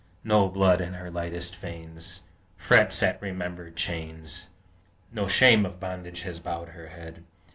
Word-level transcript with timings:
No 0.23 0.49
blood 0.49 0.81
in 0.81 0.95
her 0.95 1.11
lightest 1.11 1.55
veins 1.57 2.23
Frets 2.57 3.03
at 3.03 3.21
remembered 3.21 3.75
chains, 3.75 4.49
Nor 5.11 5.29
shame 5.29 5.63
of 5.63 5.79
bondage 5.79 6.23
has 6.23 6.39
bowed 6.39 6.69
her 6.69 6.87
head. 6.87 7.23